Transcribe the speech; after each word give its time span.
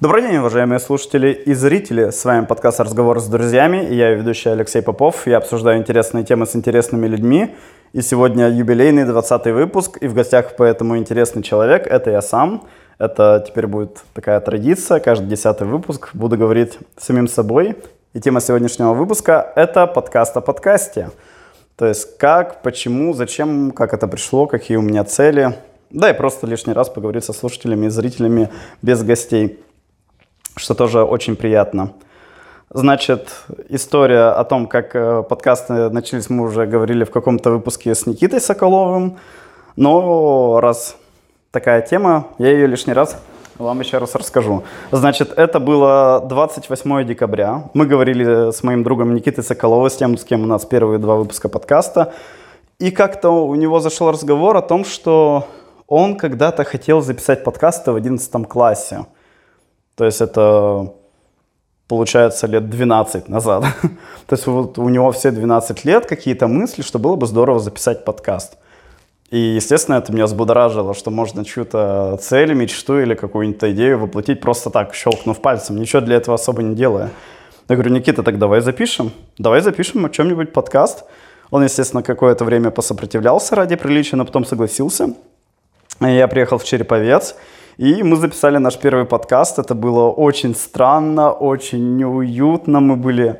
Добрый 0.00 0.22
день, 0.22 0.38
уважаемые 0.38 0.78
слушатели 0.78 1.30
и 1.30 1.52
зрители. 1.52 2.08
С 2.08 2.24
вами 2.24 2.46
подкаст 2.46 2.80
«Разговор 2.80 3.20
с 3.20 3.26
друзьями» 3.26 3.86
я 3.92 4.12
ведущий 4.12 4.48
Алексей 4.48 4.80
Попов. 4.80 5.26
Я 5.26 5.36
обсуждаю 5.36 5.78
интересные 5.78 6.24
темы 6.24 6.46
с 6.46 6.56
интересными 6.56 7.06
людьми. 7.06 7.54
И 7.92 8.00
сегодня 8.00 8.48
юбилейный 8.48 9.04
20 9.04 9.46
выпуск, 9.48 9.98
и 10.00 10.08
в 10.08 10.14
гостях 10.14 10.56
поэтому 10.56 10.96
интересный 10.96 11.42
человек. 11.42 11.86
Это 11.86 12.10
я 12.10 12.22
сам. 12.22 12.66
Это 12.98 13.44
теперь 13.46 13.66
будет 13.66 14.02
такая 14.14 14.40
традиция. 14.40 15.00
Каждый 15.00 15.28
десятый 15.28 15.66
выпуск 15.66 16.08
буду 16.14 16.38
говорить 16.38 16.78
самим 16.96 17.28
собой. 17.28 17.76
И 18.14 18.20
тема 18.20 18.40
сегодняшнего 18.40 18.94
выпуска– 18.94 19.52
это 19.54 19.86
подкаст 19.86 20.34
о 20.34 20.40
подкасте. 20.40 21.10
То 21.76 21.84
есть 21.84 22.16
как, 22.16 22.62
почему, 22.62 23.12
зачем, 23.12 23.70
как 23.72 23.92
это 23.92 24.08
пришло, 24.08 24.46
какие 24.46 24.78
у 24.78 24.82
меня 24.82 25.04
цели. 25.04 25.58
Да 25.90 26.08
и 26.08 26.14
просто 26.14 26.46
лишний 26.46 26.72
раз 26.72 26.88
поговорить 26.88 27.24
со 27.24 27.34
слушателями 27.34 27.86
и 27.86 27.90
зрителями 27.90 28.48
без 28.80 29.02
гостей 29.02 29.60
что 30.56 30.74
тоже 30.74 31.02
очень 31.02 31.36
приятно. 31.36 31.92
Значит, 32.72 33.30
история 33.68 34.28
о 34.30 34.44
том, 34.44 34.66
как 34.66 34.94
э, 34.94 35.22
подкасты 35.28 35.90
начались, 35.90 36.30
мы 36.30 36.44
уже 36.44 36.66
говорили 36.66 37.04
в 37.04 37.10
каком-то 37.10 37.50
выпуске 37.50 37.94
с 37.94 38.06
Никитой 38.06 38.40
Соколовым. 38.40 39.18
Но 39.76 40.60
раз 40.60 40.96
такая 41.50 41.82
тема, 41.82 42.28
я 42.38 42.50
ее 42.52 42.66
лишний 42.66 42.92
раз 42.92 43.16
вам 43.60 43.80
еще 43.80 43.98
раз 43.98 44.14
расскажу. 44.14 44.64
Значит, 44.90 45.32
это 45.36 45.60
было 45.60 46.24
28 46.26 47.06
декабря. 47.06 47.64
Мы 47.74 47.86
говорили 47.86 48.52
с 48.52 48.62
моим 48.62 48.82
другом 48.82 49.14
Никитой 49.14 49.44
Соколовым, 49.44 49.90
с 49.90 49.96
тем, 49.96 50.16
с 50.16 50.24
кем 50.24 50.42
у 50.42 50.46
нас 50.46 50.64
первые 50.64 50.98
два 50.98 51.16
выпуска 51.16 51.48
подкаста. 51.48 52.12
И 52.78 52.90
как-то 52.90 53.30
у 53.30 53.54
него 53.54 53.80
зашел 53.80 54.10
разговор 54.10 54.56
о 54.56 54.62
том, 54.62 54.84
что 54.84 55.46
он 55.86 56.16
когда-то 56.16 56.64
хотел 56.64 57.02
записать 57.02 57.44
подкасты 57.44 57.92
в 57.92 57.96
11 57.96 58.48
классе. 58.48 59.06
То 60.00 60.06
есть 60.06 60.22
это 60.22 60.94
получается 61.86 62.46
лет 62.46 62.70
12 62.70 63.28
назад. 63.28 63.64
То 64.26 64.34
есть 64.34 64.46
вот 64.46 64.78
у 64.78 64.88
него 64.88 65.12
все 65.12 65.30
12 65.30 65.84
лет 65.84 66.06
какие-то 66.06 66.48
мысли, 66.48 66.80
что 66.80 66.98
было 66.98 67.16
бы 67.16 67.26
здорово 67.26 67.60
записать 67.60 68.06
подкаст. 68.06 68.56
И, 69.30 69.38
естественно, 69.38 69.96
это 69.96 70.10
меня 70.10 70.24
взбудоражило, 70.24 70.94
что 70.94 71.10
можно 71.10 71.44
чью-то 71.44 72.18
цель, 72.18 72.54
мечту 72.54 72.98
или 72.98 73.12
какую-нибудь 73.12 73.62
идею 73.62 73.98
воплотить 73.98 74.40
просто 74.40 74.70
так, 74.70 74.94
щелкнув 74.94 75.38
пальцем, 75.42 75.76
ничего 75.76 76.00
для 76.00 76.16
этого 76.16 76.36
особо 76.36 76.62
не 76.62 76.74
делая. 76.74 77.10
Я 77.68 77.76
говорю, 77.76 77.92
Никита, 77.92 78.22
так 78.22 78.38
давай 78.38 78.62
запишем. 78.62 79.12
Давай 79.36 79.60
запишем 79.60 80.06
о 80.06 80.08
чем-нибудь 80.08 80.54
подкаст. 80.54 81.04
Он, 81.50 81.62
естественно, 81.62 82.02
какое-то 82.02 82.46
время 82.46 82.70
посопротивлялся 82.70 83.54
ради 83.54 83.76
приличия, 83.76 84.16
но 84.16 84.24
потом 84.24 84.46
согласился. 84.46 85.12
Я 86.00 86.26
приехал 86.26 86.56
в 86.56 86.64
Череповец, 86.64 87.34
и 87.80 88.02
мы 88.02 88.16
записали 88.16 88.58
наш 88.58 88.78
первый 88.78 89.06
подкаст. 89.06 89.58
Это 89.58 89.74
было 89.74 90.10
очень 90.10 90.54
странно, 90.54 91.32
очень 91.32 91.96
неуютно. 91.96 92.80
Мы 92.80 92.96
были 92.96 93.28
э, 93.30 93.36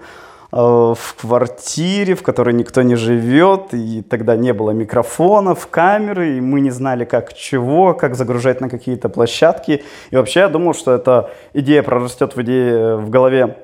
в 0.51 1.15
квартире, 1.21 2.15
в 2.15 2.23
которой 2.23 2.55
никто 2.55 2.81
не 2.81 2.97
живет, 2.97 3.75
и 3.75 4.01
тогда 4.01 4.37
не 4.37 4.55
было 4.55 4.71
микрофонов, 4.71 5.67
камеры, 5.67 6.39
и 6.39 6.41
мы 6.41 6.63
не 6.63 6.71
знали, 6.71 7.05
как 7.05 7.35
чего, 7.35 7.93
как 7.93 8.15
загружать 8.15 8.63
на 8.63 8.71
какие-то 8.71 9.11
площадки. 9.11 9.83
И 10.11 10.17
вообще 10.17 10.41
я 10.41 10.49
думал, 10.49 10.73
что 10.73 10.95
эта 10.95 11.29
идея 11.53 11.83
прорастет 11.83 12.35
в, 12.35 12.41
идее, 12.41 12.97
в 12.97 13.11
голове 13.11 13.59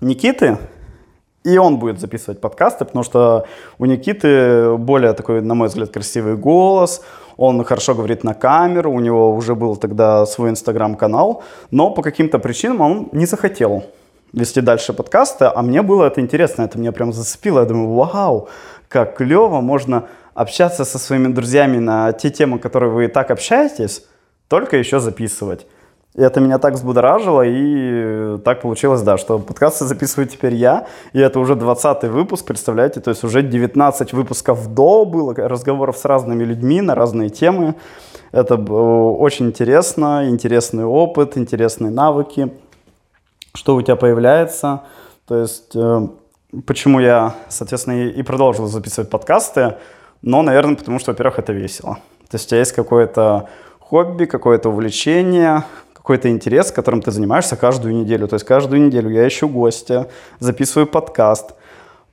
Никиты, 0.00 0.56
и 1.44 1.58
он 1.58 1.78
будет 1.78 2.00
записывать 2.00 2.40
подкасты, 2.40 2.84
потому 2.84 3.02
что 3.02 3.46
у 3.78 3.84
Никиты 3.84 4.76
более 4.76 5.12
такой, 5.12 5.40
на 5.40 5.54
мой 5.54 5.68
взгляд, 5.68 5.90
красивый 5.90 6.36
голос, 6.36 7.02
он 7.36 7.64
хорошо 7.64 7.94
говорит 7.94 8.24
на 8.24 8.34
камеру, 8.34 8.92
у 8.92 9.00
него 9.00 9.34
уже 9.34 9.54
был 9.54 9.76
тогда 9.76 10.26
свой 10.26 10.50
инстаграм-канал, 10.50 11.42
но 11.70 11.90
по 11.90 12.02
каким-то 12.02 12.38
причинам 12.38 12.80
он 12.80 13.08
не 13.12 13.26
захотел 13.26 13.84
вести 14.32 14.60
дальше 14.60 14.92
подкасты, 14.92 15.44
а 15.44 15.62
мне 15.62 15.82
было 15.82 16.04
это 16.04 16.20
интересно, 16.20 16.62
это 16.62 16.78
меня 16.78 16.92
прям 16.92 17.12
зацепило, 17.12 17.60
я 17.60 17.66
думаю, 17.66 17.92
вау, 17.92 18.48
как 18.88 19.16
клево, 19.16 19.60
можно 19.60 20.06
общаться 20.34 20.84
со 20.84 20.98
своими 20.98 21.28
друзьями 21.28 21.78
на 21.78 22.12
те 22.12 22.30
темы, 22.30 22.58
которые 22.58 22.90
вы 22.90 23.04
и 23.04 23.08
так 23.08 23.30
общаетесь, 23.30 24.06
только 24.48 24.76
еще 24.76 25.00
записывать. 25.00 25.66
И 26.14 26.20
это 26.20 26.40
меня 26.40 26.58
так 26.58 26.74
взбудоражило, 26.74 27.42
и 27.42 28.36
так 28.44 28.60
получилось, 28.60 29.00
да, 29.00 29.16
что 29.16 29.38
подкасты 29.38 29.86
записываю 29.86 30.28
теперь 30.28 30.54
я, 30.54 30.86
и 31.14 31.18
это 31.18 31.40
уже 31.40 31.54
20 31.54 32.04
выпуск, 32.04 32.44
представляете, 32.44 33.00
то 33.00 33.08
есть 33.08 33.24
уже 33.24 33.42
19 33.42 34.12
выпусков 34.12 34.74
до 34.74 35.06
было, 35.06 35.34
разговоров 35.34 35.96
с 35.96 36.04
разными 36.04 36.44
людьми 36.44 36.82
на 36.82 36.94
разные 36.94 37.30
темы. 37.30 37.76
Это 38.30 38.56
очень 38.56 39.46
интересно, 39.46 40.28
интересный 40.28 40.84
опыт, 40.84 41.38
интересные 41.38 41.90
навыки, 41.90 42.52
что 43.54 43.74
у 43.74 43.80
тебя 43.80 43.96
появляется. 43.96 44.82
То 45.26 45.36
есть, 45.36 45.74
э, 45.74 46.08
почему 46.66 47.00
я, 47.00 47.36
соответственно, 47.48 48.08
и 48.08 48.22
продолжил 48.22 48.66
записывать 48.66 49.08
подкасты, 49.08 49.76
но, 50.20 50.42
наверное, 50.42 50.76
потому 50.76 50.98
что, 50.98 51.12
во-первых, 51.12 51.38
это 51.38 51.54
весело. 51.54 51.94
То 52.28 52.34
есть 52.36 52.46
у 52.46 52.48
тебя 52.50 52.58
есть 52.58 52.72
какое-то 52.72 53.48
хобби, 53.78 54.26
какое-то 54.26 54.68
увлечение, 54.68 55.64
какой-то 56.02 56.28
интерес, 56.28 56.72
которым 56.72 57.00
ты 57.00 57.12
занимаешься 57.12 57.56
каждую 57.56 57.94
неделю. 57.94 58.26
То 58.26 58.34
есть 58.34 58.44
каждую 58.44 58.82
неделю 58.82 59.08
я 59.08 59.26
ищу 59.28 59.48
гостя, 59.48 60.08
записываю 60.40 60.88
подкаст, 60.88 61.54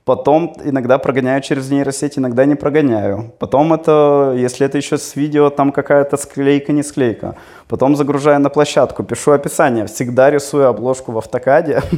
потом 0.04 0.54
иногда 0.64 0.98
прогоняю 0.98 1.42
через 1.42 1.70
нейросеть, 1.70 2.16
иногда 2.16 2.44
не 2.44 2.54
прогоняю. 2.54 3.32
Потом 3.40 3.72
это, 3.72 4.32
если 4.36 4.64
это 4.64 4.78
еще 4.78 4.96
с 4.96 5.16
видео, 5.16 5.50
там 5.50 5.72
какая-то 5.72 6.16
склейка, 6.16 6.72
не 6.72 6.84
склейка. 6.84 7.34
Потом 7.66 7.96
загружаю 7.96 8.38
на 8.38 8.48
площадку, 8.48 9.02
пишу 9.02 9.32
описание, 9.32 9.86
всегда 9.86 10.30
рисую 10.30 10.68
обложку 10.68 11.10
в 11.10 11.18
автокаде. 11.18 11.82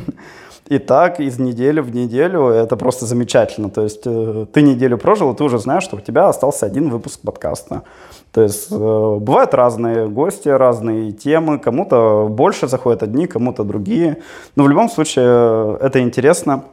И 0.68 0.78
так 0.78 1.20
из 1.20 1.38
недели 1.38 1.80
в 1.80 1.94
неделю 1.94 2.46
это 2.46 2.76
просто 2.76 3.04
замечательно. 3.06 3.68
То 3.68 3.82
есть 3.82 4.02
э, 4.06 4.46
ты 4.52 4.62
неделю 4.62 4.96
прожил, 4.96 5.32
и 5.32 5.36
ты 5.36 5.44
уже 5.44 5.58
знаешь, 5.58 5.82
что 5.82 5.96
у 5.96 6.00
тебя 6.00 6.28
остался 6.28 6.66
один 6.66 6.88
выпуск 6.88 7.20
подкаста. 7.20 7.82
То 8.30 8.42
есть 8.42 8.70
э, 8.70 8.74
бывают 8.74 9.54
разные 9.54 10.08
гости, 10.08 10.48
разные 10.48 11.12
темы. 11.12 11.58
Кому-то 11.58 12.28
больше 12.30 12.68
заходят 12.68 13.02
одни, 13.02 13.26
кому-то 13.26 13.64
другие. 13.64 14.18
Но 14.56 14.64
в 14.64 14.68
любом 14.68 14.88
случае 14.88 15.26
э, 15.26 15.78
это 15.82 16.00
интересно 16.00 16.64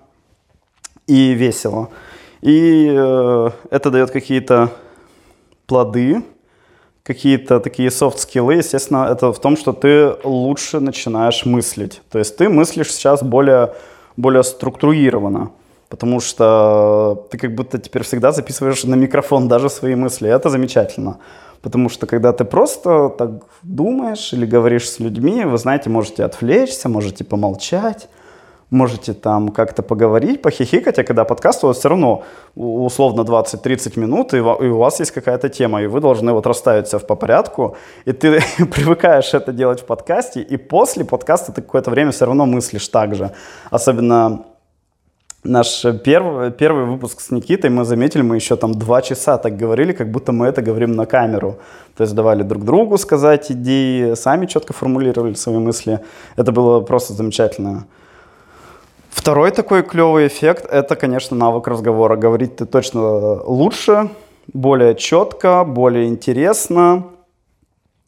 и 1.08 1.34
весело. 1.34 1.90
И 2.42 2.86
это 2.86 3.92
дает 3.92 4.12
какие-то 4.12 4.70
плоды, 5.66 6.24
какие-то 7.04 7.60
такие 7.60 7.90
софт-скиллы, 7.90 8.56
естественно, 8.56 9.08
это 9.12 9.34
в 9.34 9.40
том, 9.40 9.58
что 9.58 9.74
ты 9.74 10.16
лучше 10.24 10.80
начинаешь 10.80 11.46
мыслить. 11.46 12.02
То 12.12 12.20
есть 12.20 12.38
ты 12.38 12.50
мыслишь 12.50 12.92
сейчас 12.92 13.24
более, 13.24 13.74
более 14.18 14.44
структурированно, 14.44 15.52
потому 15.90 16.20
что 16.20 17.28
ты 17.32 17.38
как 17.38 17.56
будто 17.56 17.78
теперь 17.78 18.04
всегда 18.04 18.32
записываешь 18.32 18.84
на 18.84 18.96
микрофон 18.96 19.48
даже 19.48 19.70
свои 19.70 19.96
мысли. 19.96 20.30
Это 20.30 20.50
замечательно. 20.50 21.18
Потому 21.62 21.90
что 21.90 22.08
когда 22.08 22.32
ты 22.32 22.46
просто 22.46 23.10
так 23.10 23.32
думаешь 23.64 24.34
или 24.34 24.46
говоришь 24.46 24.90
с 24.90 25.00
людьми, 25.00 25.44
вы 25.44 25.58
знаете, 25.58 25.90
можете 25.90 26.24
отвлечься, 26.24 26.88
можете 26.90 27.24
помолчать, 27.24 28.08
можете 28.70 29.14
там 29.14 29.50
как-то 29.50 29.82
поговорить, 29.82 30.42
похихикать, 30.42 31.00
а 31.00 31.04
когда 31.04 31.26
подкаст, 31.26 31.64
у 31.64 31.68
вас 31.68 31.78
все 31.78 31.90
равно 31.90 32.24
условно 32.56 33.22
20-30 33.22 34.00
минут, 34.00 34.34
и 34.34 34.40
у 34.40 34.78
вас 34.78 35.00
есть 35.00 35.12
какая-то 35.12 35.50
тема, 35.50 35.82
и 35.82 35.88
вы 35.88 36.02
должны 36.02 36.34
вот 36.34 36.46
расставить 36.46 36.88
все 36.88 37.00
по 37.00 37.16
порядку, 37.16 37.76
и 38.06 38.12
ты 38.12 38.42
привыкаешь 38.58 39.34
это 39.34 39.52
делать 39.52 39.82
в 39.82 39.86
подкасте, 39.86 40.42
и 40.42 40.58
после 40.58 41.04
подкаста 41.04 41.52
ты 41.52 41.62
какое-то 41.62 41.92
время 41.92 42.12
все 42.12 42.26
равно 42.26 42.46
мыслишь 42.46 42.88
так 42.88 43.16
же. 43.16 43.32
Особенно 43.72 44.46
наш 45.44 45.86
первый, 46.04 46.52
первый 46.52 46.86
выпуск 46.86 47.22
с 47.22 47.32
Никитой, 47.32 47.70
мы 47.70 47.86
заметили, 47.86 48.22
мы 48.22 48.36
еще 48.36 48.56
там 48.56 48.74
два 48.74 49.02
часа 49.02 49.38
так 49.38 49.58
говорили, 49.58 49.94
как 49.94 50.12
будто 50.12 50.32
мы 50.32 50.48
это 50.48 50.62
говорим 50.62 50.92
на 50.92 51.06
камеру. 51.06 51.58
То 51.98 52.04
есть 52.04 52.14
давали 52.14 52.44
друг 52.44 52.64
другу 52.66 52.98
сказать 52.98 53.52
идеи, 53.52 54.14
сами 54.14 54.46
четко 54.46 54.74
формулировали 54.74 55.34
свои 55.34 55.58
мысли. 55.58 56.00
Это 56.36 56.52
было 56.52 56.82
просто 56.82 57.14
замечательно. 57.14 57.88
Второй 59.10 59.52
такой 59.52 59.84
клевый 59.84 60.28
эффект– 60.28 60.66
это, 60.72 60.96
конечно, 60.96 61.36
навык 61.36 61.68
разговора. 61.68 62.16
Говорить 62.16 62.58
ты 62.58 62.66
точно 62.66 63.44
лучше, 63.44 64.10
более 64.54 64.96
четко, 64.96 65.64
более 65.64 66.08
интересно. 66.08 67.06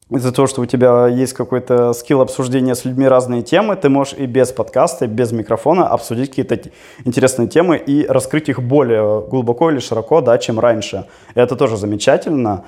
Из-за 0.09 0.33
того, 0.33 0.47
что 0.47 0.61
у 0.61 0.65
тебя 0.65 1.07
есть 1.07 1.33
какой-то 1.33 1.93
скилл 1.93 2.21
обсуждения 2.21 2.75
с 2.75 2.85
людьми 2.85 3.07
разные 3.07 3.43
темы, 3.43 3.77
ты 3.77 3.87
можешь 3.87 4.13
и 4.13 4.25
без 4.25 4.51
подкаста, 4.51 5.05
и 5.05 5.07
без 5.07 5.31
микрофона 5.31 5.87
обсудить 5.87 6.29
какие-то 6.29 6.59
интересные 7.05 7.47
темы 7.47 7.77
и 7.77 8.05
раскрыть 8.05 8.49
их 8.49 8.61
более 8.61 9.21
глубоко 9.21 9.71
или 9.71 9.79
широко, 9.79 10.21
да, 10.21 10.37
чем 10.37 10.59
раньше. 10.59 11.07
И 11.33 11.39
это 11.39 11.55
тоже 11.55 11.77
замечательно. 11.77 12.65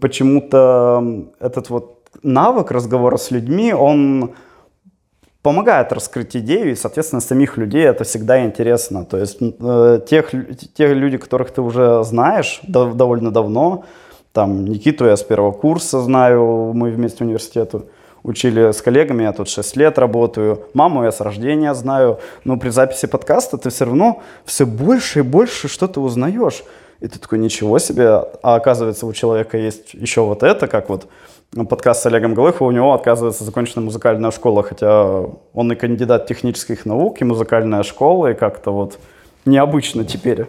Почему-то 0.00 1.26
этот 1.40 1.70
вот 1.70 1.98
навык 2.22 2.70
разговора 2.70 3.16
с 3.16 3.32
людьми, 3.32 3.74
он 3.74 4.34
помогает 5.42 5.92
раскрыть 5.92 6.36
идею, 6.36 6.72
и, 6.72 6.74
соответственно, 6.74 7.20
самих 7.20 7.56
людей 7.56 7.82
это 7.82 8.04
всегда 8.04 8.44
интересно. 8.44 9.04
То 9.04 9.16
есть 9.16 9.38
э, 9.40 10.00
тех, 10.08 10.30
тех 10.74 10.92
людей, 10.92 11.18
которых 11.18 11.50
ты 11.50 11.62
уже 11.62 12.04
знаешь 12.04 12.60
дов- 12.62 12.94
довольно 12.94 13.30
давно, 13.30 13.84
там 14.32 14.64
Никиту 14.64 15.06
я 15.06 15.16
с 15.16 15.22
первого 15.22 15.52
курса 15.52 16.00
знаю, 16.00 16.72
мы 16.74 16.90
вместе 16.90 17.18
в 17.18 17.26
университете 17.26 17.82
учили 18.22 18.70
с 18.70 18.82
коллегами, 18.82 19.22
я 19.22 19.32
тут 19.32 19.48
6 19.48 19.76
лет 19.76 19.98
работаю, 19.98 20.66
маму 20.74 21.04
я 21.04 21.12
с 21.12 21.20
рождения 21.20 21.74
знаю, 21.74 22.20
но 22.44 22.58
при 22.58 22.68
записи 22.68 23.06
подкаста 23.06 23.56
ты 23.56 23.70
все 23.70 23.86
равно 23.86 24.22
все 24.44 24.66
больше 24.66 25.20
и 25.20 25.22
больше 25.22 25.68
что-то 25.68 26.00
узнаешь. 26.00 26.62
И 27.00 27.08
ты 27.08 27.18
такой, 27.18 27.38
ничего 27.38 27.78
себе, 27.78 28.08
а 28.42 28.56
оказывается 28.56 29.06
у 29.06 29.12
человека 29.14 29.56
есть 29.56 29.94
еще 29.94 30.20
вот 30.20 30.42
это, 30.42 30.68
как 30.68 30.90
вот 30.90 31.06
подкаст 31.52 32.02
с 32.02 32.06
Олегом 32.06 32.34
Голыховым, 32.34 32.72
у 32.72 32.76
него, 32.76 32.92
оказывается, 32.94 33.44
закончена 33.44 33.82
музыкальная 33.82 34.30
школа, 34.30 34.62
хотя 34.62 35.24
он 35.52 35.72
и 35.72 35.74
кандидат 35.74 36.26
технических 36.26 36.86
наук, 36.86 37.20
и 37.20 37.24
музыкальная 37.24 37.82
школа, 37.82 38.28
и 38.28 38.34
как-то 38.34 38.70
вот 38.70 38.98
необычно 39.44 40.04
теперь. 40.04 40.46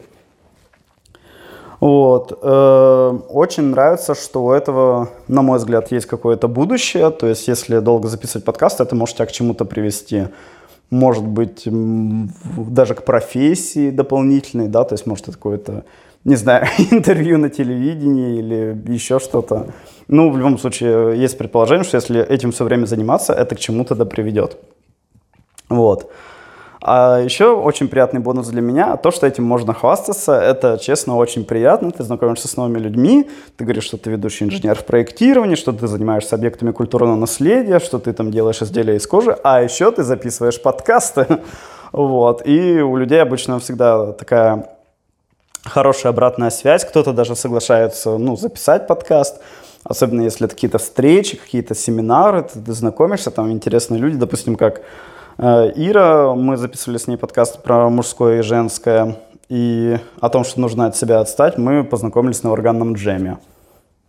Вот. 1.80 2.38
Э, 2.44 3.20
очень 3.30 3.64
нравится, 3.64 4.14
что 4.14 4.46
у 4.46 4.52
этого, 4.52 5.10
на 5.28 5.42
мой 5.42 5.58
взгляд, 5.58 5.92
есть 5.92 6.06
какое-то 6.06 6.48
будущее. 6.48 7.10
То 7.10 7.26
есть, 7.26 7.48
если 7.48 7.80
долго 7.80 8.08
записывать 8.08 8.46
подкаст, 8.46 8.80
это 8.80 8.96
может 8.96 9.16
тебя 9.16 9.26
к 9.26 9.32
чему-то 9.32 9.66
привести. 9.66 10.28
Может 10.92 11.26
быть, 11.26 11.64
даже 11.66 12.94
к 12.94 13.04
профессии 13.04 13.90
дополнительной, 13.90 14.68
да, 14.68 14.84
то 14.84 14.94
есть, 14.94 15.08
может, 15.08 15.30
это 15.30 15.38
какое-то, 15.38 15.86
не 16.26 16.36
знаю, 16.36 16.68
интервью 16.92 17.40
на 17.40 17.50
телевидении 17.50 18.38
или 18.38 18.94
еще 18.94 19.20
что-то. 19.20 19.68
Ну, 20.08 20.32
в 20.32 20.38
любом 20.38 20.58
случае, 20.58 21.20
есть 21.20 21.38
предположение, 21.38 21.84
что 21.84 21.98
если 21.98 22.22
этим 22.22 22.52
все 22.52 22.64
время 22.64 22.86
заниматься, 22.86 23.34
это 23.34 23.56
к 23.56 23.60
чему-то 23.60 23.96
да 23.96 24.06
приведет. 24.06 24.58
Вот. 25.70 26.12
А 26.84 27.20
еще 27.20 27.56
очень 27.56 27.88
приятный 27.88 28.20
бонус 28.20 28.48
для 28.48 28.62
меня, 28.62 28.98
то, 28.98 29.12
что 29.12 29.28
этим 29.28 29.44
можно 29.44 29.74
хвастаться, 29.74 30.34
это, 30.34 30.80
честно, 30.82 31.16
очень 31.16 31.46
приятно. 31.46 31.92
Ты 31.92 32.04
знакомишься 32.04 32.48
с 32.48 32.58
новыми 32.58 32.80
людьми, 32.80 33.30
ты 33.56 33.66
говоришь, 33.66 33.84
что 33.84 33.98
ты 33.98 34.10
ведущий 34.10 34.46
инженер 34.46 34.76
в 34.76 34.86
проектировании, 34.86 35.54
что 35.54 35.74
ты 35.74 35.86
занимаешься 35.86 36.36
объектами 36.36 36.72
культурного 36.72 37.16
наследия, 37.16 37.80
что 37.80 38.00
ты 38.00 38.14
там 38.14 38.32
делаешь 38.32 38.64
изделия 38.64 38.96
из 38.96 39.06
кожи, 39.06 39.38
а 39.44 39.62
еще 39.62 39.92
ты 39.92 40.04
записываешь 40.04 40.62
подкасты. 40.62 41.28
Вот. 41.92 42.48
И 42.48 42.80
у 42.80 42.96
людей 42.96 43.22
обычно 43.22 43.60
всегда 43.60 44.14
такая 44.14 44.70
хорошая 45.66 46.14
обратная 46.14 46.50
связь, 46.50 46.86
кто-то 46.86 47.12
даже 47.12 47.36
соглашается, 47.36 48.18
ну, 48.18 48.38
записать 48.38 48.88
подкаст, 48.88 49.42
особенно 49.84 50.22
если 50.22 50.46
это 50.46 50.56
какие-то 50.56 50.78
встречи, 50.78 51.38
какие-то 51.38 51.76
семинары, 51.76 52.44
ты, 52.44 52.60
ты 52.60 52.74
знакомишься, 52.74 53.32
там 53.32 53.52
интересные 53.52 54.00
люди, 54.00 54.18
допустим, 54.18 54.56
как 54.56 54.82
Э, 55.38 55.72
Ира, 55.76 56.36
мы 56.36 56.56
записывали 56.56 56.98
с 56.98 57.08
ней 57.08 57.18
подкаст 57.18 57.64
про 57.64 57.90
мужское 57.90 58.40
и 58.40 58.42
женское, 58.44 59.18
и 59.50 59.98
о 60.20 60.30
том, 60.30 60.44
что 60.44 60.62
нужно 60.62 60.86
от 60.86 60.96
себя 60.96 61.20
отстать, 61.20 61.58
мы 61.58 61.84
познакомились 61.84 62.44
на 62.44 62.52
органном 62.52 62.94
джеме. 62.94 63.40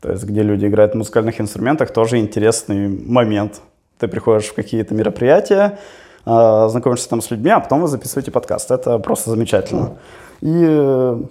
То 0.00 0.10
есть, 0.10 0.24
где 0.24 0.42
люди 0.42 0.66
играют 0.66 0.94
на 0.94 0.98
музыкальных 0.98 1.40
инструментах, 1.40 1.90
тоже 1.90 2.19
интересный 2.19 2.88
момент. 2.88 3.62
Ты 3.98 4.08
приходишь 4.08 4.48
в 4.48 4.54
какие-то 4.54 4.94
мероприятия, 4.94 5.78
э, 6.26 6.69
знакомишься 6.69 7.08
там 7.08 7.22
с 7.22 7.30
людьми, 7.30 7.50
а 7.50 7.60
потом 7.60 7.80
вы 7.80 7.88
записываете 7.88 8.30
подкаст. 8.30 8.70
Это 8.70 8.98
просто 8.98 9.30
замечательно. 9.30 9.94
И 10.42 10.52
э, 10.52 11.22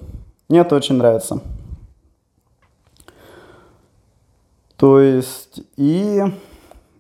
мне 0.50 0.60
это 0.60 0.76
очень 0.76 0.96
нравится. 0.96 1.42
То 4.82 5.00
есть, 5.00 5.62
и 5.78 6.24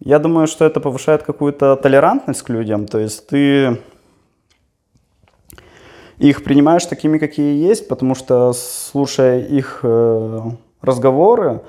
я 0.01 0.19
думаю, 0.19 0.45
что 0.45 0.65
это 0.65 0.79
повышает 0.79 1.23
какую-то 1.23 1.75
толерантность 1.75 2.43
к 2.43 2.49
людям. 2.49 2.85
То 2.85 2.99
есть 2.99 3.25
ты 3.25 3.81
их 6.19 6.43
принимаешь 6.43 6.85
такими, 6.85 7.17
какие 7.17 7.67
есть, 7.67 7.87
потому 7.87 8.13
что 8.13 8.53
слушая 8.53 9.39
их 9.39 9.79
э, 9.81 10.41
разговоры, 10.81 11.61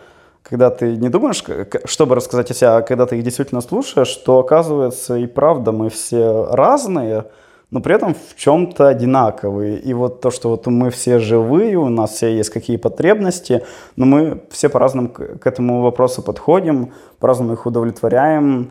когда 0.42 0.68
ты 0.68 0.98
не 0.98 1.08
думаешь, 1.08 1.42
чтобы 1.86 2.14
рассказать 2.14 2.50
о 2.50 2.54
себе, 2.54 2.68
а 2.68 2.82
когда 2.82 3.06
ты 3.06 3.16
их 3.16 3.24
действительно 3.24 3.62
слушаешь, 3.62 4.14
то 4.16 4.38
оказывается 4.38 5.16
и 5.16 5.26
правда 5.26 5.72
мы 5.72 5.88
все 5.88 6.44
разные– 6.50 7.24
но 7.72 7.80
при 7.80 7.94
этом 7.94 8.14
в 8.14 8.36
чем-то 8.36 8.86
одинаковые. 8.86 9.78
И 9.78 9.94
вот 9.94 10.20
то, 10.20 10.30
что 10.30 10.50
вот 10.50 10.66
мы 10.66 10.90
все 10.90 11.18
живые, 11.18 11.78
у 11.78 11.88
нас 11.88 12.10
все 12.10 12.36
есть 12.36 12.50
какие 12.50 12.76
потребности, 12.76 13.62
но 13.96 14.04
мы 14.04 14.42
все 14.50 14.68
по-разному 14.68 15.08
к 15.08 15.46
этому 15.46 15.80
вопросу 15.80 16.22
подходим, 16.22 16.92
по-разному 17.18 17.54
их 17.54 17.64
удовлетворяем, 17.64 18.70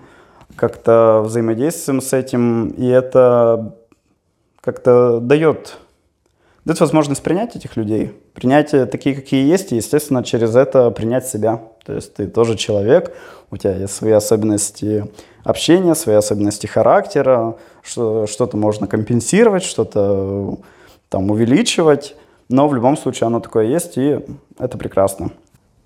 как-то 0.55 1.23
взаимодействуем 1.25 1.99
с 1.99 2.13
этим, 2.13 2.67
и 2.69 2.85
это 2.87 3.75
как-то 4.61 5.19
дает, 5.19 5.79
дает 6.65 6.79
возможность 6.79 7.23
принять 7.23 7.55
этих 7.55 7.75
людей, 7.75 8.13
принять 8.33 8.71
такие, 8.91 9.15
какие 9.15 9.47
есть, 9.47 9.71
и, 9.71 9.77
естественно, 9.77 10.23
через 10.23 10.55
это 10.55 10.91
принять 10.91 11.27
себя. 11.27 11.61
То 11.85 11.93
есть 11.93 12.13
ты 12.13 12.27
тоже 12.27 12.55
человек, 12.55 13.13
у 13.49 13.57
тебя 13.57 13.75
есть 13.75 13.93
свои 13.93 14.11
особенности 14.11 15.07
общения, 15.43 15.95
свои 15.95 16.15
особенности 16.15 16.67
характера, 16.67 17.55
что, 17.81 18.27
что-то 18.27 18.57
можно 18.57 18.87
компенсировать, 18.87 19.63
что-то 19.63 20.59
там 21.09 21.31
увеличивать, 21.31 22.15
но 22.47 22.67
в 22.67 22.75
любом 22.75 22.95
случае 22.97 23.27
оно 23.27 23.39
такое 23.39 23.65
есть, 23.65 23.97
и 23.97 24.19
это 24.59 24.77
прекрасно. 24.77 25.31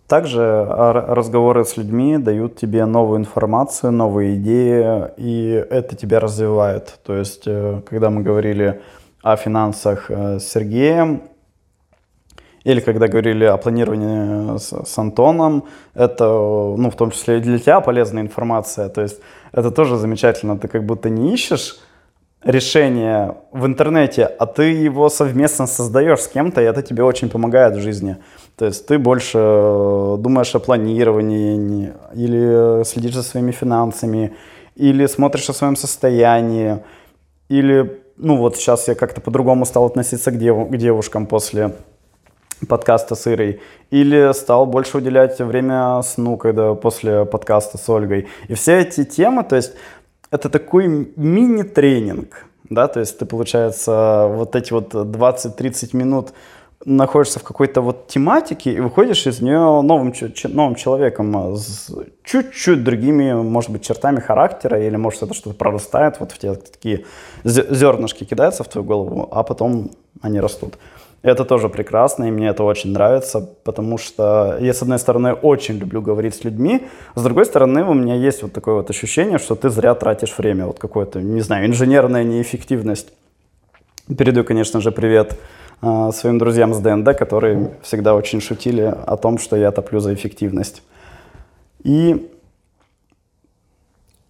Также 0.07 0.65
разговоры 0.67 1.65
с 1.65 1.77
людьми 1.77 2.17
дают 2.19 2.57
тебе 2.57 2.85
новую 2.85 3.19
информацию, 3.19 3.91
новые 3.91 4.35
идеи, 4.35 5.09
и 5.17 5.65
это 5.69 5.95
тебя 5.95 6.19
развивает. 6.19 6.99
То 7.03 7.15
есть, 7.15 7.43
э, 7.47 7.81
когда 7.89 8.11
мы 8.11 8.21
говорили 8.21 8.81
о 9.25 9.37
финансах 9.37 10.11
э, 10.11 10.39
с 10.39 10.47
Сергеем, 10.47 11.23
или 12.63 12.79
когда 12.79 13.07
говорили 13.07 13.43
о 13.45 13.57
планировании 13.57 14.57
с, 14.59 14.71
с 14.85 14.97
Антоном, 14.99 15.63
это, 15.95 16.25
ну, 16.25 16.89
в 16.91 16.95
том 16.95 17.09
числе 17.09 17.37
и 17.37 17.41
для 17.41 17.57
тебя 17.57 17.81
полезная 17.81 18.21
информация. 18.21 18.87
То 18.89 19.01
есть 19.01 19.19
это 19.51 19.71
тоже 19.71 19.97
замечательно. 19.97 20.59
Ты 20.59 20.67
как 20.67 20.85
будто 20.85 21.09
не 21.09 21.33
ищешь 21.33 21.79
решение 22.43 23.35
в 23.51 23.65
интернете, 23.65 24.25
а 24.25 24.45
ты 24.45 24.85
его 24.85 25.09
совместно 25.09 25.65
создаешь 25.65 26.19
с 26.19 26.27
кем-то, 26.27 26.61
и 26.61 26.65
это 26.65 26.83
тебе 26.83 27.03
очень 27.03 27.29
помогает 27.29 27.75
в 27.75 27.81
жизни. 27.81 28.17
То 28.55 28.65
есть 28.65 28.85
ты 28.85 28.99
больше 28.99 29.39
думаешь 30.19 30.53
о 30.53 30.59
планировании, 30.59 31.93
или 32.13 32.83
следишь 32.83 33.15
за 33.15 33.23
своими 33.23 33.51
финансами, 33.51 34.35
или 34.75 35.07
смотришь 35.07 35.49
о 35.49 35.53
своем 35.53 35.75
состоянии, 35.75 36.77
или, 37.49 38.04
ну 38.17 38.37
вот 38.37 38.57
сейчас 38.57 38.87
я 38.87 38.95
как-то 38.95 39.21
по-другому 39.21 39.65
стал 39.65 39.85
относиться 39.85 40.31
к, 40.31 40.37
дев- 40.37 40.69
к 40.69 40.77
девушкам 40.77 41.25
после 41.25 41.75
подкаста 42.67 43.15
с 43.15 43.27
Ирой, 43.27 43.59
или 43.91 44.33
стал 44.33 44.65
больше 44.65 44.97
уделять 44.97 45.39
время 45.39 46.01
сну, 46.03 46.37
когда 46.37 46.73
после 46.73 47.25
подкаста 47.25 47.77
с 47.77 47.89
Ольгой. 47.89 48.27
И 48.47 48.53
все 48.53 48.79
эти 48.79 49.03
темы, 49.03 49.43
то 49.43 49.55
есть 49.55 49.73
это 50.31 50.49
такой 50.49 50.87
мини-тренинг, 51.15 52.45
да, 52.69 52.87
то 52.87 52.99
есть 52.99 53.19
ты, 53.19 53.25
получается, 53.25 54.27
вот 54.29 54.55
эти 54.55 54.73
вот 54.73 54.93
20-30 54.93 55.95
минут 55.95 56.33
находишься 56.83 57.39
в 57.39 57.43
какой-то 57.43 57.81
вот 57.81 58.07
тематике 58.07 58.73
и 58.73 58.79
выходишь 58.79 59.25
из 59.27 59.41
нее 59.41 59.81
новым, 59.81 60.13
новым 60.43 60.75
человеком 60.75 61.37
а, 61.37 61.55
с 61.55 61.91
чуть-чуть 62.23 62.83
другими, 62.83 63.33
может 63.33 63.71
быть, 63.71 63.83
чертами 63.83 64.19
характера, 64.19 64.79
или 64.79 64.95
может 64.95 65.23
это 65.23 65.33
что-то 65.33 65.55
прорастает, 65.55 66.19
вот 66.19 66.31
в 66.31 66.37
те 66.37 66.53
такие 66.53 67.05
зернышки 67.43 68.23
кидаются 68.23 68.63
в 68.63 68.67
твою 68.67 68.85
голову, 68.85 69.27
а 69.31 69.43
потом 69.43 69.91
они 70.21 70.39
растут. 70.39 70.75
Это 71.21 71.43
тоже 71.43 71.69
прекрасно, 71.69 72.25
и 72.25 72.31
мне 72.31 72.49
это 72.49 72.63
очень 72.63 72.91
нравится, 72.91 73.41
потому 73.63 73.97
что 73.97 74.57
я, 74.59 74.75
с 74.75 74.83
одной 74.83 74.99
стороны, 74.99 75.33
очень 75.33 75.79
люблю 75.79 75.99
говорить 75.99 76.35
с 76.35 76.43
людьми, 76.43 76.85
с 77.15 77.23
другой 77.23 77.45
стороны, 77.45 77.83
у 77.83 77.95
меня 77.95 78.13
есть 78.13 78.43
вот 78.43 78.53
такое 78.53 78.75
вот 78.75 78.91
ощущение, 78.91 79.39
что 79.39 79.55
ты 79.55 79.69
зря 79.71 79.95
тратишь 79.95 80.37
время, 80.37 80.67
вот 80.67 80.77
какое-то, 80.77 81.21
не 81.21 81.41
знаю, 81.41 81.65
инженерная 81.65 82.23
неэффективность. 82.23 83.11
Передаю, 84.15 84.45
конечно 84.45 84.81
же, 84.81 84.91
привет 84.91 85.35
э, 85.81 86.11
своим 86.13 86.37
друзьям 86.37 86.73
с 86.73 86.79
ДНД, 86.79 87.17
которые 87.17 87.71
всегда 87.81 88.15
очень 88.15 88.41
шутили 88.41 88.93
о 89.05 89.17
том, 89.17 89.37
что 89.37 89.55
я 89.55 89.71
топлю 89.71 89.99
за 89.99 90.13
эффективность. 90.13 90.83
И, 91.83 92.31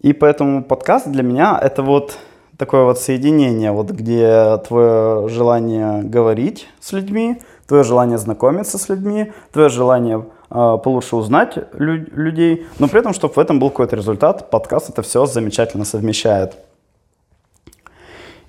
и 0.00 0.12
поэтому 0.12 0.62
подкаст 0.62 1.08
для 1.08 1.22
меня 1.22 1.58
это 1.60 1.82
вот 1.82 2.18
такое 2.58 2.84
вот 2.84 2.98
соединение, 2.98 3.72
вот 3.72 3.90
где 3.90 4.58
твое 4.66 5.28
желание 5.28 6.02
говорить 6.02 6.68
с 6.80 6.92
людьми, 6.92 7.40
твое 7.66 7.84
желание 7.84 8.18
знакомиться 8.18 8.78
с 8.78 8.88
людьми, 8.88 9.32
твое 9.52 9.68
желание 9.68 10.24
э, 10.50 10.78
получше 10.82 11.16
узнать 11.16 11.56
лю- 11.72 12.06
людей, 12.12 12.66
но 12.78 12.88
при 12.88 13.00
этом, 13.00 13.12
чтобы 13.12 13.34
в 13.34 13.38
этом 13.38 13.58
был 13.58 13.70
какой-то 13.70 13.96
результат, 13.96 14.50
подкаст 14.50 14.90
это 14.90 15.02
все 15.02 15.26
замечательно 15.26 15.84
совмещает. 15.84 16.56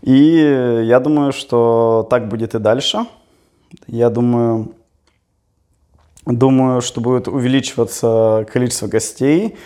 И 0.02 0.84
я 0.86 1.00
думаю, 1.00 1.32
что 1.32 2.08
так 2.10 2.28
будет 2.28 2.56
и 2.56 2.60
дальше. 2.60 3.06
Я 3.88 4.10
думаю, 4.10 4.74
думаю, 6.26 6.82
что 6.82 7.02
будет 7.02 7.28
увеличиваться 7.28 8.46
количество 8.52 8.88
гостей, 8.88 9.58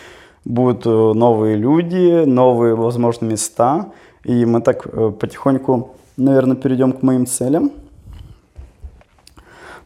будут 0.46 0.86
э, 0.86 0.90
новые 0.90 1.56
люди, 1.56 2.24
новые, 2.26 2.76
возможно, 2.76 3.26
места. 3.26 3.92
И 4.24 4.46
мы 4.46 4.62
так 4.62 4.86
э, 4.86 5.12
потихоньку, 5.12 5.96
наверное, 6.18 6.56
перейдем 6.56 6.94
к 6.94 7.02
моим 7.02 7.26
целям. 7.26 7.72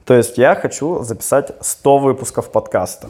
То 0.05 0.13
есть 0.13 0.37
я 0.37 0.55
хочу 0.55 1.01
записать 1.03 1.55
100 1.61 1.97
выпусков 1.97 2.51
подкаста. 2.51 3.07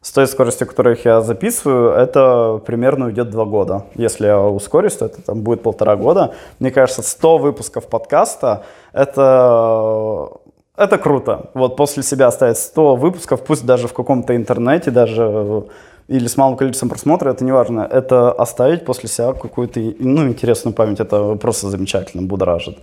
С 0.00 0.12
той 0.12 0.26
скоростью, 0.26 0.66
которых 0.66 1.04
я 1.04 1.20
записываю, 1.20 1.92
это 1.92 2.60
примерно 2.64 3.06
уйдет 3.06 3.30
два 3.30 3.44
года. 3.44 3.84
Если 3.94 4.26
я 4.26 4.40
ускорюсь, 4.40 4.96
то 4.96 5.06
это 5.06 5.22
там 5.22 5.42
будет 5.42 5.62
полтора 5.62 5.96
года. 5.96 6.34
Мне 6.60 6.70
кажется, 6.70 7.02
100 7.02 7.38
выпусков 7.38 7.86
подкаста— 7.86 8.62
это 8.92 10.30
это 10.76 10.96
круто. 10.96 11.50
Вот 11.54 11.76
после 11.76 12.04
себя 12.04 12.28
оставить 12.28 12.56
100 12.56 12.96
выпусков, 12.96 13.44
пусть 13.44 13.66
даже 13.66 13.88
в 13.88 13.92
каком-то 13.92 14.36
интернете, 14.36 14.92
даже 14.92 15.64
или 16.06 16.26
с 16.26 16.36
малым 16.36 16.56
количеством 16.56 16.88
просмотров, 16.88 17.34
это 17.34 17.44
не 17.44 17.52
важно. 17.52 17.80
Это 17.80 18.30
оставить 18.30 18.84
после 18.84 19.08
себя 19.08 19.32
какую-то 19.32 19.80
ну, 19.98 20.28
интересную 20.28 20.74
память. 20.74 21.00
Это 21.00 21.34
просто 21.34 21.68
замечательно, 21.68 22.22
будоражит. 22.22 22.78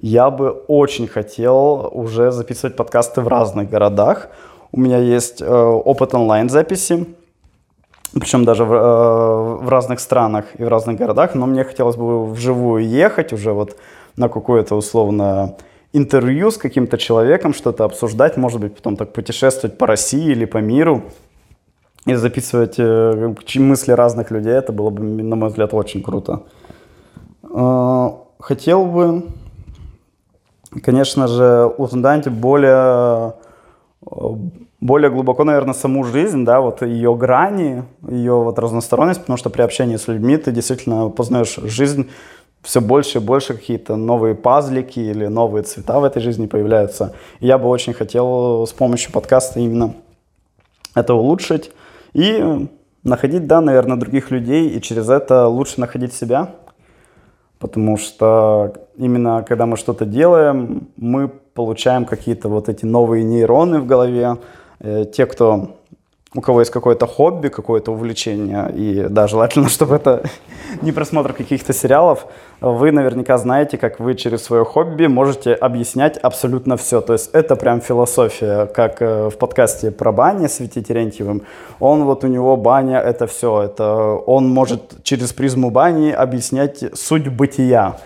Я 0.00 0.30
бы 0.30 0.50
очень 0.68 1.08
хотел 1.08 1.90
уже 1.92 2.30
записывать 2.30 2.76
подкасты 2.76 3.20
в 3.20 3.28
разных 3.28 3.68
городах. 3.68 4.28
У 4.76 4.80
меня 4.80 4.98
есть 4.98 5.40
э, 5.40 5.46
опыт 5.46 6.14
онлайн-записи, 6.14 7.06
причем 8.12 8.44
даже 8.44 8.64
в, 8.64 8.72
э, 8.72 9.64
в 9.64 9.68
разных 9.68 10.00
странах 10.00 10.46
и 10.58 10.64
в 10.64 10.68
разных 10.68 10.96
городах, 10.96 11.36
но 11.36 11.46
мне 11.46 11.62
хотелось 11.62 11.94
бы 11.94 12.26
вживую 12.26 12.84
ехать 12.84 13.32
уже 13.32 13.52
вот 13.52 13.76
на 14.16 14.28
какое-то 14.28 14.74
условно 14.74 15.54
интервью 15.92 16.50
с 16.50 16.56
каким-то 16.56 16.98
человеком, 16.98 17.54
что-то 17.54 17.84
обсуждать, 17.84 18.36
может 18.36 18.60
быть, 18.60 18.74
потом 18.74 18.96
так 18.96 19.12
путешествовать 19.12 19.78
по 19.78 19.86
России 19.86 20.32
или 20.32 20.44
по 20.44 20.58
миру 20.58 21.02
и 22.04 22.14
записывать 22.14 22.74
э, 22.78 23.32
мысли 23.58 23.92
разных 23.92 24.32
людей. 24.32 24.54
Это 24.54 24.72
было 24.72 24.90
бы, 24.90 25.04
на 25.04 25.36
мой 25.36 25.50
взгляд, 25.50 25.72
очень 25.72 26.02
круто. 26.02 26.42
Хотел 28.40 28.84
бы, 28.86 29.22
конечно 30.82 31.28
же, 31.28 31.72
узнать 31.78 32.28
более 32.28 33.34
более 34.80 35.10
глубоко, 35.10 35.44
наверное, 35.44 35.74
саму 35.74 36.04
жизнь, 36.04 36.44
да, 36.44 36.60
вот 36.60 36.82
ее 36.82 37.14
грани, 37.14 37.84
ее 38.08 38.34
вот 38.34 38.58
разносторонность, 38.58 39.20
потому 39.20 39.36
что 39.36 39.50
при 39.50 39.62
общении 39.62 39.96
с 39.96 40.08
людьми 40.08 40.36
ты 40.36 40.52
действительно 40.52 41.08
познаешь 41.08 41.56
жизнь 41.56 42.08
все 42.62 42.80
больше 42.80 43.18
и 43.18 43.20
больше 43.20 43.54
какие-то 43.54 43.96
новые 43.96 44.34
пазлики 44.34 44.98
или 44.98 45.26
новые 45.26 45.62
цвета 45.62 46.00
в 46.00 46.04
этой 46.04 46.20
жизни 46.20 46.46
появляются. 46.46 47.14
И 47.40 47.46
я 47.46 47.58
бы 47.58 47.68
очень 47.68 47.92
хотел 47.92 48.66
с 48.66 48.72
помощью 48.72 49.12
подкаста 49.12 49.60
именно 49.60 49.94
это 50.94 51.14
улучшить 51.14 51.72
и 52.14 52.68
находить, 53.02 53.46
да, 53.46 53.60
наверное, 53.60 53.96
других 53.96 54.30
людей, 54.30 54.70
и 54.70 54.80
через 54.80 55.10
это 55.10 55.46
лучше 55.46 55.78
находить 55.80 56.14
себя, 56.14 56.54
потому 57.58 57.98
что 57.98 58.74
именно 58.96 59.44
когда 59.46 59.66
мы 59.66 59.76
что-то 59.76 60.06
делаем, 60.06 60.88
мы 60.96 61.30
получаем 61.54 62.04
какие-то 62.04 62.48
вот 62.48 62.68
эти 62.68 62.84
новые 62.84 63.24
нейроны 63.24 63.80
в 63.80 63.86
голове. 63.86 64.36
Э, 64.80 65.04
те, 65.04 65.26
кто 65.26 65.76
у 66.34 66.40
кого 66.40 66.60
есть 66.60 66.72
какое-то 66.72 67.06
хобби, 67.06 67.48
какое-то 67.48 67.92
увлечение, 67.92 68.70
и 68.74 69.06
да, 69.08 69.26
желательно, 69.26 69.68
чтобы 69.68 69.96
это 69.96 70.22
не 70.82 70.92
просмотр 70.92 71.32
каких-то 71.32 71.72
сериалов, 71.72 72.26
вы 72.60 72.92
наверняка 72.92 73.38
знаете, 73.38 73.78
как 73.78 74.00
вы 74.00 74.14
через 74.14 74.42
свое 74.42 74.64
хобби 74.64 75.06
можете 75.06 75.52
объяснять 75.52 76.16
абсолютно 76.16 76.76
все. 76.76 77.00
То 77.00 77.12
есть 77.12 77.30
это 77.32 77.56
прям 77.56 77.80
философия, 77.80 78.66
как 78.66 79.02
э, 79.02 79.28
в 79.28 79.36
подкасте 79.38 79.90
про 79.90 80.12
бани 80.12 80.46
с 80.46 80.60
Вити 80.60 80.82
Терентьевым. 80.82 81.42
Он 81.78 82.04
вот 82.04 82.24
у 82.24 82.26
него 82.26 82.56
баня 82.56 82.98
это 82.98 83.26
все. 83.26 83.62
Это 83.62 84.14
он 84.26 84.48
может 84.48 85.02
через 85.02 85.32
призму 85.32 85.70
бани 85.70 86.10
объяснять 86.10 86.84
суть 86.94 87.28
бытия. 87.28 87.98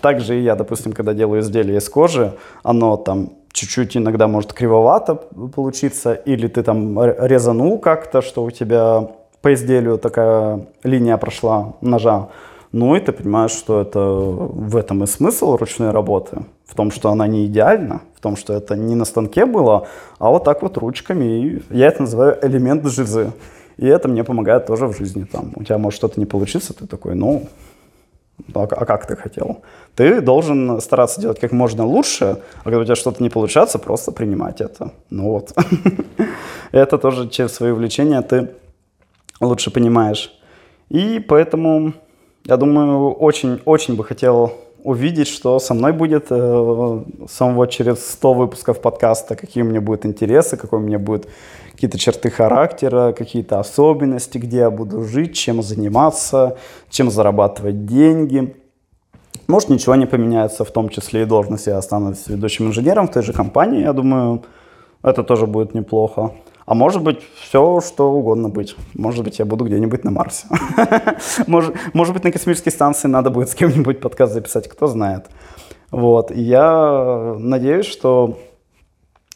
Также 0.00 0.38
и 0.38 0.42
я, 0.42 0.54
допустим, 0.54 0.92
когда 0.92 1.12
делаю 1.14 1.40
изделие 1.40 1.78
из 1.78 1.88
кожи, 1.88 2.32
оно 2.62 2.96
там 2.96 3.30
чуть-чуть 3.56 3.96
иногда 3.96 4.28
может 4.28 4.52
кривовато 4.52 5.14
получиться, 5.14 6.12
или 6.12 6.46
ты 6.46 6.62
там 6.62 7.02
резанул 7.02 7.78
как-то, 7.78 8.20
что 8.20 8.44
у 8.44 8.50
тебя 8.50 9.08
по 9.40 9.54
изделию 9.54 9.98
такая 9.98 10.66
линия 10.84 11.16
прошла 11.16 11.72
ножа. 11.80 12.28
Ну 12.72 12.94
и 12.94 13.00
ты 13.00 13.12
понимаешь, 13.12 13.52
что 13.52 13.80
это 13.80 14.00
в 14.00 14.76
этом 14.76 15.04
и 15.04 15.06
смысл 15.06 15.56
ручной 15.56 15.90
работы. 15.90 16.42
В 16.66 16.74
том, 16.74 16.90
что 16.90 17.10
она 17.10 17.26
не 17.26 17.46
идеальна, 17.46 18.02
в 18.14 18.20
том, 18.20 18.36
что 18.36 18.52
это 18.52 18.76
не 18.76 18.94
на 18.94 19.04
станке 19.04 19.46
было, 19.46 19.86
а 20.18 20.28
вот 20.28 20.44
так 20.44 20.62
вот 20.62 20.76
ручками. 20.76 21.24
И 21.24 21.62
я 21.70 21.86
это 21.86 22.02
называю 22.02 22.38
элемент 22.42 22.84
жизы. 22.84 23.32
И 23.78 23.86
это 23.86 24.08
мне 24.08 24.24
помогает 24.24 24.66
тоже 24.66 24.86
в 24.86 24.96
жизни. 24.98 25.24
Там, 25.24 25.52
у 25.54 25.64
тебя 25.64 25.78
может 25.78 25.96
что-то 25.96 26.20
не 26.20 26.26
получиться, 26.26 26.74
ты 26.74 26.86
такой, 26.86 27.14
ну, 27.14 27.48
а, 28.54 28.62
а 28.62 28.84
как 28.84 29.06
ты 29.06 29.16
хотел? 29.16 29.62
Ты 29.94 30.20
должен 30.20 30.80
стараться 30.80 31.20
делать 31.20 31.40
как 31.40 31.52
можно 31.52 31.84
лучше, 31.84 32.38
а 32.58 32.64
когда 32.64 32.78
у 32.78 32.84
тебя 32.84 32.96
что-то 32.96 33.22
не 33.22 33.30
получается, 33.30 33.78
просто 33.78 34.12
принимать 34.12 34.60
это. 34.60 34.90
Ну 35.10 35.30
вот. 35.30 35.52
это 36.72 36.98
тоже 36.98 37.28
через 37.28 37.52
свои 37.52 37.70
увлечения 37.70 38.20
ты 38.22 38.50
лучше 39.40 39.70
понимаешь. 39.70 40.32
И 40.88 41.18
поэтому, 41.18 41.92
я 42.44 42.56
думаю, 42.56 43.12
очень-очень 43.12 43.96
бы 43.96 44.04
хотел 44.04 44.52
увидеть, 44.86 45.26
что 45.26 45.58
со 45.58 45.74
мной 45.74 45.92
будет 45.92 46.26
э, 46.30 47.04
самого 47.28 47.66
через 47.66 48.08
100 48.12 48.34
выпусков 48.34 48.80
подкаста, 48.80 49.34
какие 49.34 49.64
у 49.64 49.66
меня 49.66 49.80
будут 49.80 50.06
интересы, 50.06 50.56
какой 50.56 50.78
у 50.78 50.82
меня 50.82 50.98
будут 50.98 51.26
какие-то 51.72 51.98
черты 51.98 52.30
характера, 52.30 53.12
какие-то 53.12 53.58
особенности, 53.58 54.38
где 54.38 54.58
я 54.58 54.70
буду 54.70 55.02
жить, 55.02 55.34
чем 55.34 55.62
заниматься, 55.62 56.56
чем 56.88 57.10
зарабатывать 57.10 57.84
деньги. 57.86 58.54
Может, 59.48 59.70
ничего 59.70 59.96
не 59.96 60.06
поменяется, 60.06 60.64
в 60.64 60.70
том 60.70 60.88
числе 60.88 61.22
и 61.22 61.26
должность. 61.26 61.66
Я 61.66 61.78
останусь 61.78 62.28
ведущим 62.28 62.66
инженером 62.68 63.08
в 63.08 63.10
той 63.10 63.22
же 63.22 63.32
компании, 63.32 63.82
я 63.82 63.92
думаю, 63.92 64.42
это 65.02 65.24
тоже 65.24 65.46
будет 65.46 65.74
неплохо. 65.74 66.30
А 66.66 66.74
может 66.74 67.02
быть, 67.02 67.20
все, 67.40 67.80
что 67.80 68.12
угодно 68.12 68.48
быть. 68.48 68.74
Может 68.94 69.24
быть, 69.24 69.38
я 69.38 69.44
буду 69.44 69.64
где-нибудь 69.64 70.02
на 70.02 70.10
Марсе. 70.10 70.48
может, 71.46 71.72
быть, 72.12 72.24
на 72.24 72.32
космической 72.32 72.70
станции 72.70 73.06
надо 73.06 73.30
будет 73.30 73.50
с 73.50 73.54
кем-нибудь 73.54 74.00
подкаст 74.00 74.32
записать, 74.32 74.68
кто 74.68 74.88
знает. 74.88 75.26
Вот. 75.92 76.32
Я 76.32 77.36
надеюсь, 77.38 77.86
что 77.86 78.36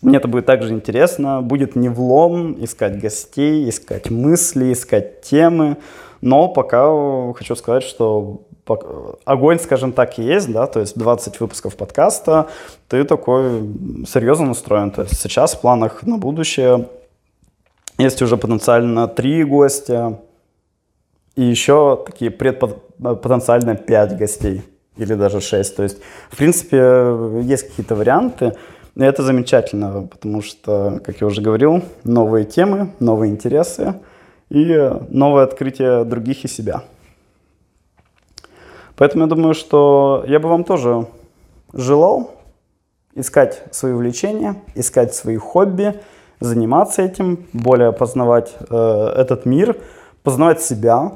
мне 0.02 0.16
это 0.16 0.26
будет 0.26 0.46
также 0.46 0.74
интересно. 0.74 1.40
Будет 1.40 1.76
не 1.76 1.88
влом 1.88 2.56
искать 2.64 3.00
гостей, 3.00 3.68
искать 3.68 4.10
мысли, 4.10 4.72
искать 4.72 5.22
темы. 5.22 5.76
Но 6.20 6.48
пока 6.48 7.32
хочу 7.34 7.54
сказать, 7.54 7.84
что 7.84 8.42
огонь, 9.24 9.60
скажем 9.60 9.92
так, 9.92 10.18
есть, 10.18 10.50
да, 10.52 10.66
то 10.66 10.80
есть 10.80 10.98
20 10.98 11.40
выпусков 11.40 11.76
подкаста, 11.76 12.48
ты 12.88 13.04
такой 13.04 13.60
серьезно 14.06 14.46
настроен. 14.46 14.90
То 14.90 15.02
есть 15.02 15.20
сейчас 15.20 15.54
в 15.54 15.60
планах 15.60 16.02
на 16.02 16.18
будущее 16.18 16.88
есть 18.02 18.22
уже 18.22 18.36
потенциально 18.36 19.08
3 19.08 19.44
гостя 19.44 20.20
и 21.36 21.42
еще 21.42 22.02
такие 22.06 22.30
предпотенциально 22.30 23.74
5 23.76 24.16
гостей 24.18 24.62
или 24.96 25.14
даже 25.14 25.40
6. 25.40 25.76
То 25.76 25.82
есть, 25.82 25.98
в 26.30 26.36
принципе, 26.36 26.76
есть 27.42 27.68
какие-то 27.68 27.94
варианты. 27.94 28.56
И 28.96 29.02
это 29.02 29.22
замечательно, 29.22 30.08
потому 30.10 30.42
что, 30.42 31.00
как 31.04 31.20
я 31.20 31.26
уже 31.26 31.40
говорил, 31.40 31.82
новые 32.04 32.44
темы, 32.44 32.92
новые 33.00 33.30
интересы 33.30 33.94
и 34.50 34.90
новое 35.08 35.44
открытие 35.44 36.04
других 36.04 36.44
и 36.44 36.48
себя. 36.48 36.82
Поэтому 38.96 39.24
я 39.24 39.30
думаю, 39.30 39.54
что 39.54 40.24
я 40.26 40.40
бы 40.40 40.48
вам 40.48 40.64
тоже 40.64 41.06
желал 41.72 42.34
искать 43.14 43.62
свои 43.70 43.92
увлечения, 43.92 44.56
искать 44.74 45.14
свои 45.14 45.36
хобби, 45.36 46.00
заниматься 46.40 47.02
этим, 47.02 47.46
более 47.52 47.92
познавать 47.92 48.54
э, 48.70 49.12
этот 49.16 49.46
мир, 49.46 49.76
познавать 50.22 50.62
себя, 50.62 51.12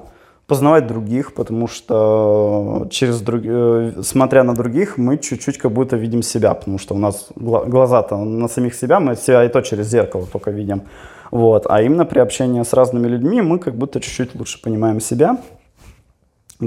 познавать 0.47 0.87
других, 0.87 1.35
потому 1.35 1.69
что 1.69 2.87
через 2.91 3.21
друг... 3.21 3.43
Э, 3.45 4.03
смотря 4.03 4.45
на 4.45 4.55
других, 4.55 4.99
мы 4.99 5.19
чуть-чуть 5.19 5.59
как 5.59 5.73
будто 5.73 5.97
видим 5.97 6.23
себя, 6.23 6.55
потому 6.55 6.79
что 6.79 6.95
у 6.95 6.99
нас 6.99 7.29
глаза-то 7.37 8.17
на 8.17 8.49
самих 8.49 8.75
себя, 8.75 9.01
мы 9.01 9.17
себя 9.17 9.45
и 9.45 9.49
то 9.49 9.63
через 9.63 9.87
зеркало 9.89 10.27
только 10.31 10.51
видим. 10.51 10.83
Вот. 11.31 11.67
А 11.69 11.83
именно 11.83 12.05
при 12.05 12.21
общении 12.21 12.63
с 12.63 12.73
разными 12.75 13.09
людьми 13.09 13.43
мы 13.43 13.59
как 13.59 13.75
будто 13.75 14.01
чуть-чуть 14.01 14.35
лучше 14.35 14.61
понимаем 14.63 15.01
себя, 15.01 15.39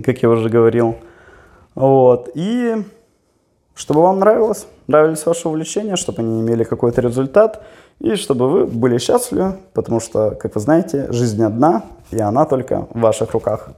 как 0.03 0.23
я 0.23 0.29
уже 0.29 0.49
говорил. 0.49 0.95
Вот. 1.75 2.29
И 2.33 2.83
чтобы 3.75 4.01
вам 4.01 4.19
нравилось, 4.19 4.65
нравились 4.87 5.25
ваши 5.25 5.47
увлечения, 5.47 5.95
чтобы 5.95 6.23
они 6.23 6.41
имели 6.41 6.63
какой-то 6.63 7.01
результат, 7.01 7.63
и 7.99 8.15
чтобы 8.15 8.49
вы 8.49 8.65
были 8.65 8.97
счастливы, 8.97 9.57
потому 9.73 9.99
что, 9.99 10.31
как 10.31 10.55
вы 10.55 10.61
знаете, 10.61 11.11
жизнь 11.11 11.43
одна, 11.43 11.83
и 12.11 12.19
она 12.19 12.45
только 12.45 12.87
в 12.93 12.99
ваших 12.99 13.31
руках. 13.33 13.69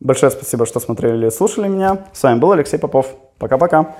Большое 0.00 0.32
спасибо, 0.32 0.64
что 0.64 0.80
смотрели 0.80 1.26
и 1.26 1.30
слушали 1.30 1.68
меня. 1.68 2.06
С 2.12 2.22
вами 2.22 2.38
был 2.38 2.52
Алексей 2.52 2.78
Попов. 2.78 3.14
Пока-пока. 3.38 3.94